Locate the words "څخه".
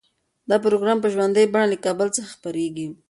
2.17-2.29